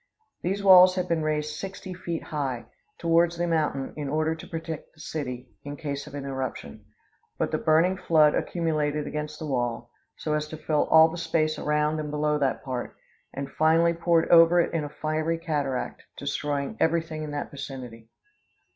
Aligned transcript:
These 0.41 0.63
walls 0.63 0.95
had 0.95 1.07
been 1.07 1.21
raised 1.21 1.51
sixty 1.57 1.93
feet 1.93 2.23
high, 2.23 2.65
towards 2.97 3.37
the 3.37 3.45
mountain, 3.45 3.93
in 3.95 4.09
order 4.09 4.33
to 4.33 4.47
protect 4.47 4.95
the 4.95 4.99
city, 4.99 5.51
in 5.63 5.75
case 5.77 6.07
of 6.07 6.15
an 6.15 6.25
eruption. 6.25 6.85
But 7.37 7.51
the 7.51 7.59
burning 7.59 7.97
flood 7.97 8.33
accumulated 8.33 9.05
against 9.05 9.37
the 9.37 9.45
wall, 9.45 9.91
so 10.17 10.33
as 10.33 10.47
to 10.47 10.57
fill 10.57 10.87
all 10.89 11.07
the 11.07 11.17
space 11.19 11.59
around 11.59 11.99
and 11.99 12.09
below 12.09 12.39
that 12.39 12.63
part, 12.63 12.95
and 13.31 13.47
finally 13.51 13.93
poured 13.93 14.27
over 14.29 14.59
it 14.59 14.73
in 14.73 14.83
a 14.83 14.89
fiery 14.89 15.37
cataract, 15.37 16.01
destroying 16.17 16.77
every 16.79 17.03
thing 17.03 17.21
in 17.21 17.29
that 17.33 17.51
vicinity. 17.51 18.09